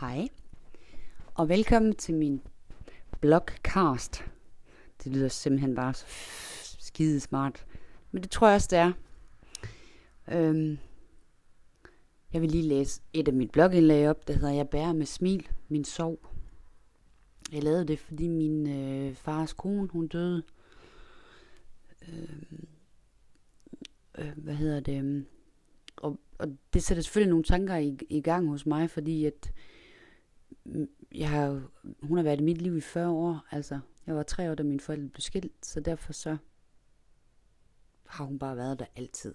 Hej, 0.00 0.28
og 1.34 1.48
velkommen 1.48 1.94
til 1.94 2.14
min 2.14 2.42
blogcast. 3.20 4.24
Det 5.04 5.12
lyder 5.12 5.28
simpelthen 5.28 5.74
bare 5.74 5.94
så 5.94 6.06
skide 6.78 7.20
smart. 7.20 7.66
Men 8.10 8.22
det 8.22 8.30
tror 8.30 8.46
jeg 8.46 8.54
også, 8.54 8.68
det 8.70 8.78
er. 8.78 8.92
Øhm, 10.32 10.78
jeg 12.32 12.42
vil 12.42 12.50
lige 12.50 12.68
læse 12.68 13.02
et 13.12 13.28
af 13.28 13.34
mit 13.34 13.50
blogindlæg 13.50 14.08
op, 14.08 14.28
der 14.28 14.34
hedder 14.34 14.50
Jeg 14.50 14.68
bærer 14.68 14.92
med 14.92 15.06
smil 15.06 15.48
min 15.68 15.84
sorg. 15.84 16.26
Jeg 17.52 17.62
lavede 17.62 17.84
det, 17.84 17.98
fordi 17.98 18.28
min 18.28 18.68
øh, 18.68 19.14
fars 19.14 19.52
kone, 19.52 19.88
hun 19.88 20.08
døde. 20.08 20.42
Øhm, 22.08 22.68
øh, 24.18 24.32
hvad 24.36 24.54
hedder 24.54 24.80
det? 24.80 25.26
Og, 25.96 26.20
og 26.38 26.56
det 26.72 26.82
sætter 26.82 27.02
selvfølgelig 27.02 27.30
nogle 27.30 27.44
tanker 27.44 27.76
i, 27.76 27.98
i 28.08 28.20
gang 28.20 28.48
hos 28.48 28.66
mig, 28.66 28.90
fordi 28.90 29.24
at 29.24 29.52
jeg 31.14 31.30
har, 31.30 31.62
hun 32.02 32.16
har 32.16 32.24
været 32.24 32.40
i 32.40 32.44
mit 32.44 32.62
liv 32.62 32.76
i 32.76 32.80
40 32.80 33.08
år. 33.08 33.44
Altså, 33.50 33.80
jeg 34.06 34.16
var 34.16 34.22
tre 34.22 34.50
år, 34.50 34.54
da 34.54 34.62
mine 34.62 34.80
forældre 34.80 35.08
blev 35.08 35.20
skilt, 35.20 35.66
så 35.66 35.80
derfor 35.80 36.12
så 36.12 36.36
har 38.06 38.24
hun 38.24 38.38
bare 38.38 38.56
været 38.56 38.78
der 38.78 38.86
altid. 38.96 39.34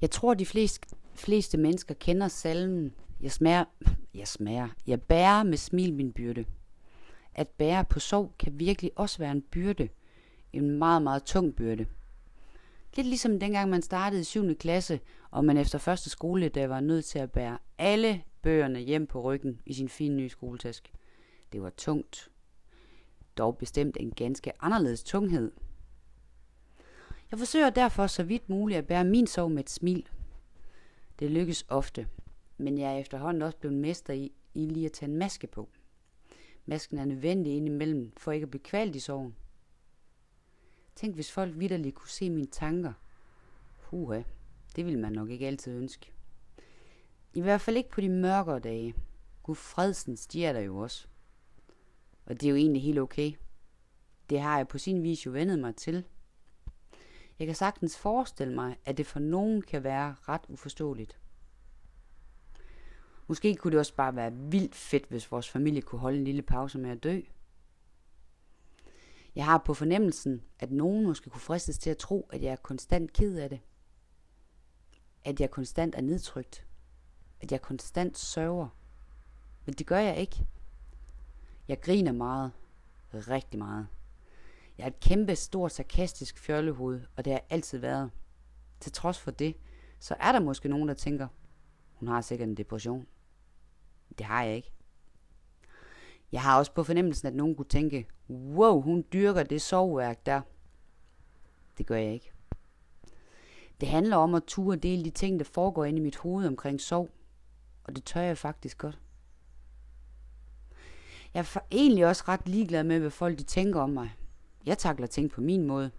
Jeg 0.00 0.10
tror, 0.10 0.34
de 0.34 0.46
fleste, 0.46 0.88
fleste 1.14 1.58
mennesker 1.58 1.94
kender 1.94 2.28
salmen. 2.28 2.94
Jeg 3.20 3.32
smager, 3.32 3.64
jeg 4.14 4.28
smager, 4.28 4.68
jeg 4.86 5.02
bærer 5.02 5.42
med 5.42 5.56
smil 5.56 5.94
min 5.94 6.12
byrde. 6.12 6.44
At 7.34 7.48
bære 7.48 7.84
på 7.84 8.00
sorg 8.00 8.34
kan 8.38 8.58
virkelig 8.58 8.90
også 8.96 9.18
være 9.18 9.32
en 9.32 9.42
byrde. 9.42 9.88
En 10.52 10.70
meget, 10.70 11.02
meget 11.02 11.24
tung 11.24 11.56
byrde. 11.56 11.86
Lidt 12.96 13.06
ligesom 13.06 13.40
dengang 13.40 13.70
man 13.70 13.82
startede 13.82 14.20
i 14.20 14.24
7. 14.24 14.54
klasse, 14.54 15.00
og 15.30 15.44
man 15.44 15.56
efter 15.56 15.78
første 15.78 16.10
skoledag 16.10 16.68
var 16.68 16.80
nødt 16.80 17.04
til 17.04 17.18
at 17.18 17.32
bære 17.32 17.58
alle 17.78 18.22
bøgerne 18.42 18.78
hjem 18.78 19.06
på 19.06 19.20
ryggen 19.20 19.60
i 19.66 19.72
sin 19.72 19.88
fine 19.88 20.16
nye 20.16 20.28
skoletask. 20.28 20.92
Det 21.52 21.62
var 21.62 21.70
tungt. 21.70 22.30
Dog 23.38 23.58
bestemt 23.58 23.96
en 24.00 24.10
ganske 24.10 24.52
anderledes 24.60 25.02
tunghed. 25.02 25.52
Jeg 27.30 27.38
forsøger 27.38 27.70
derfor 27.70 28.06
så 28.06 28.22
vidt 28.22 28.48
muligt 28.48 28.78
at 28.78 28.86
bære 28.86 29.04
min 29.04 29.26
sorg 29.26 29.50
med 29.50 29.60
et 29.60 29.70
smil. 29.70 30.08
Det 31.18 31.30
lykkes 31.30 31.64
ofte, 31.68 32.06
men 32.58 32.78
jeg 32.78 32.94
er 32.94 32.98
efterhånden 32.98 33.42
også 33.42 33.58
blevet 33.58 33.76
mester 33.76 34.14
i, 34.14 34.32
i 34.54 34.66
lige 34.66 34.86
at 34.86 34.92
tage 34.92 35.10
en 35.10 35.16
maske 35.16 35.46
på. 35.46 35.68
Masken 36.66 36.98
er 36.98 37.04
nødvendig 37.04 37.56
indimellem 37.56 38.12
for 38.16 38.32
ikke 38.32 38.44
at 38.44 38.50
blive 38.50 38.62
kvalt 38.62 38.96
i 38.96 39.00
sorgen. 39.00 39.34
Tænk, 40.96 41.14
hvis 41.14 41.32
folk 41.32 41.58
vidderligt 41.58 41.94
kunne 41.94 42.08
se 42.08 42.30
mine 42.30 42.46
tanker. 42.46 42.92
Huha, 43.76 44.22
det 44.76 44.84
ville 44.84 45.00
man 45.00 45.12
nok 45.12 45.30
ikke 45.30 45.46
altid 45.46 45.76
ønske. 45.76 46.12
I 47.34 47.40
hvert 47.40 47.60
fald 47.60 47.76
ikke 47.76 47.90
på 47.90 48.00
de 48.00 48.08
mørkere 48.08 48.58
dage. 48.58 48.94
Gud 49.42 49.54
fredsens, 49.54 50.26
de 50.26 50.44
er 50.44 50.52
der 50.52 50.60
jo 50.60 50.78
også. 50.78 51.06
Og 52.26 52.40
det 52.40 52.46
er 52.46 52.50
jo 52.50 52.56
egentlig 52.56 52.82
helt 52.82 52.98
okay. 52.98 53.32
Det 54.30 54.40
har 54.40 54.56
jeg 54.56 54.68
på 54.68 54.78
sin 54.78 55.02
vis 55.02 55.26
jo 55.26 55.30
vendet 55.30 55.58
mig 55.58 55.76
til. 55.76 56.04
Jeg 57.38 57.46
kan 57.46 57.56
sagtens 57.56 57.98
forestille 57.98 58.54
mig, 58.54 58.76
at 58.84 58.98
det 58.98 59.06
for 59.06 59.18
nogen 59.18 59.62
kan 59.62 59.84
være 59.84 60.14
ret 60.28 60.42
uforståeligt. 60.48 61.18
Måske 63.26 63.54
kunne 63.54 63.70
det 63.70 63.78
også 63.78 63.94
bare 63.94 64.16
være 64.16 64.32
vildt 64.32 64.74
fedt, 64.74 65.06
hvis 65.08 65.32
vores 65.32 65.48
familie 65.48 65.82
kunne 65.82 65.98
holde 65.98 66.18
en 66.18 66.24
lille 66.24 66.42
pause 66.42 66.78
med 66.78 66.90
at 66.90 67.02
dø. 67.02 67.20
Jeg 69.34 69.44
har 69.44 69.58
på 69.58 69.74
fornemmelsen, 69.74 70.42
at 70.58 70.72
nogen 70.72 71.04
måske 71.04 71.30
kunne 71.30 71.40
fristes 71.40 71.78
til 71.78 71.90
at 71.90 71.98
tro, 71.98 72.28
at 72.32 72.42
jeg 72.42 72.52
er 72.52 72.56
konstant 72.56 73.12
ked 73.12 73.38
af 73.38 73.48
det. 73.48 73.60
At 75.24 75.40
jeg 75.40 75.50
konstant 75.50 75.94
er 75.94 76.00
nedtrykt. 76.00 76.66
At 77.40 77.52
jeg 77.52 77.62
konstant 77.62 78.18
sørger. 78.18 78.68
Men 79.64 79.74
det 79.74 79.86
gør 79.86 79.98
jeg 79.98 80.16
ikke. 80.16 80.46
Jeg 81.68 81.80
griner 81.80 82.12
meget. 82.12 82.52
Rigtig 83.14 83.58
meget. 83.58 83.86
Jeg 84.78 84.84
er 84.84 84.88
et 84.88 85.00
kæmpe, 85.00 85.36
stort, 85.36 85.72
sarkastisk 85.72 86.38
fjollehoved, 86.38 87.00
og 87.16 87.24
det 87.24 87.32
har 87.32 87.42
altid 87.50 87.78
været. 87.78 88.10
Til 88.80 88.92
trods 88.92 89.18
for 89.18 89.30
det, 89.30 89.56
så 89.98 90.16
er 90.20 90.32
der 90.32 90.40
måske 90.40 90.68
nogen, 90.68 90.88
der 90.88 90.94
tænker, 90.94 91.28
hun 91.92 92.08
har 92.08 92.20
sikkert 92.20 92.48
en 92.48 92.56
depression. 92.56 93.06
Det 94.18 94.26
har 94.26 94.42
jeg 94.42 94.56
ikke. 94.56 94.72
Jeg 96.32 96.42
har 96.42 96.58
også 96.58 96.72
på 96.72 96.84
fornemmelsen, 96.84 97.28
at 97.28 97.34
nogen 97.34 97.54
kunne 97.54 97.68
tænke, 97.68 98.06
wow, 98.30 98.80
hun 98.80 99.04
dyrker 99.12 99.42
det 99.42 99.62
sovværk 99.62 100.26
der. 100.26 100.40
Det 101.78 101.86
gør 101.86 101.96
jeg 101.96 102.12
ikke. 102.12 102.32
Det 103.80 103.88
handler 103.88 104.16
om 104.16 104.34
at 104.34 104.44
ture 104.46 104.76
dele 104.76 105.04
de 105.04 105.10
ting, 105.10 105.38
der 105.38 105.44
foregår 105.44 105.84
inde 105.84 105.98
i 105.98 106.02
mit 106.02 106.16
hoved 106.16 106.46
omkring 106.46 106.80
sov. 106.80 107.08
Og 107.84 107.96
det 107.96 108.04
tør 108.04 108.20
jeg 108.20 108.38
faktisk 108.38 108.78
godt. 108.78 108.98
Jeg 111.34 111.40
er 111.40 111.58
egentlig 111.70 112.06
også 112.06 112.24
ret 112.28 112.48
ligeglad 112.48 112.84
med, 112.84 112.98
hvad 112.98 113.10
folk 113.10 113.38
de 113.38 113.42
tænker 113.42 113.80
om 113.80 113.90
mig. 113.90 114.16
Jeg 114.66 114.78
takler 114.78 115.06
ting 115.06 115.30
på 115.30 115.40
min 115.40 115.66
måde. 115.66 115.90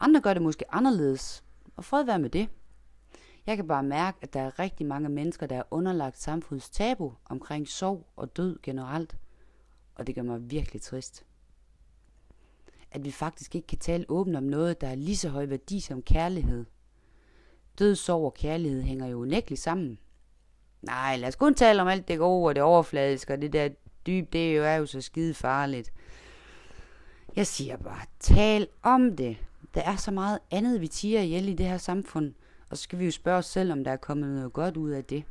Andre 0.00 0.20
gør 0.20 0.34
det 0.34 0.42
måske 0.42 0.74
anderledes, 0.74 1.44
og 1.76 1.84
fred 1.84 2.04
være 2.04 2.18
med 2.18 2.30
det. 2.30 2.48
Jeg 3.46 3.56
kan 3.56 3.68
bare 3.68 3.82
mærke, 3.82 4.18
at 4.22 4.32
der 4.32 4.40
er 4.40 4.58
rigtig 4.58 4.86
mange 4.86 5.08
mennesker, 5.08 5.46
der 5.46 5.56
er 5.56 5.62
underlagt 5.70 6.22
samfundets 6.22 6.70
tabu 6.70 7.12
omkring 7.24 7.68
sorg 7.68 8.06
og 8.16 8.36
død 8.36 8.58
generelt. 8.62 9.16
Og 9.94 10.06
det 10.06 10.14
gør 10.14 10.22
mig 10.22 10.50
virkelig 10.50 10.82
trist. 10.82 11.24
At 12.90 13.04
vi 13.04 13.10
faktisk 13.10 13.54
ikke 13.54 13.66
kan 13.66 13.78
tale 13.78 14.04
åbent 14.08 14.36
om 14.36 14.42
noget, 14.42 14.80
der 14.80 14.88
er 14.88 14.94
lige 14.94 15.16
så 15.16 15.28
høj 15.28 15.46
værdi 15.46 15.80
som 15.80 16.02
kærlighed. 16.02 16.64
Død, 17.78 17.94
sorg 17.94 18.24
og 18.24 18.34
kærlighed 18.34 18.82
hænger 18.82 19.06
jo 19.06 19.20
unægteligt 19.20 19.60
sammen. 19.60 19.98
Nej, 20.82 21.16
lad 21.16 21.28
os 21.28 21.36
kun 21.36 21.54
tale 21.54 21.82
om 21.82 21.88
alt 21.88 22.08
det 22.08 22.18
gode 22.18 22.48
og 22.48 22.54
det 22.54 22.62
overfladiske, 22.62 23.32
og 23.32 23.42
det 23.42 23.52
der 23.52 23.68
dyb, 24.06 24.32
det 24.32 24.56
er 24.56 24.74
jo, 24.74 24.86
så 24.86 25.00
skide 25.00 25.34
farligt. 25.34 25.92
Jeg 27.36 27.46
siger 27.46 27.76
bare, 27.76 28.06
tal 28.20 28.68
om 28.82 29.16
det. 29.16 29.36
Der 29.74 29.82
er 29.82 29.96
så 29.96 30.10
meget 30.10 30.38
andet, 30.50 30.80
vi 30.80 30.88
tiger 30.88 31.20
ihjel 31.20 31.48
i 31.48 31.54
det 31.54 31.66
her 31.66 31.78
samfund– 31.78 32.34
og 32.70 32.76
så 32.76 32.82
skal 32.82 32.98
vi 32.98 33.04
jo 33.04 33.10
spørge 33.10 33.38
os 33.38 33.46
selv, 33.46 33.72
om 33.72 33.84
der 33.84 33.90
er 33.90 33.96
kommet 33.96 34.28
noget 34.28 34.52
godt 34.52 34.76
ud 34.76 34.90
af 34.90 35.04
det. 35.04 35.24